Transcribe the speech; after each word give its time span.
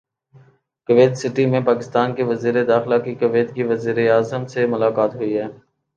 Kuwait 0.89 1.13
City 1.17 1.45
میں 1.45 1.61
پاکستان 1.65 2.15
کے 2.15 2.23
وزیر 2.23 2.55
داخلہ 2.65 2.97
کی 3.05 3.13
کویت 3.15 3.53
کے 3.55 3.63
وزیراعظم 3.63 4.45
سے 4.53 4.65
ملاقات 4.67 5.15
ہوئی 5.15 5.37
ہے 5.37 5.47